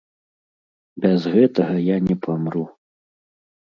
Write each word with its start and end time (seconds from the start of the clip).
Без 1.05 1.21
гэтага 1.37 1.75
я 1.91 1.97
не 2.09 2.15
памру. 2.27 2.69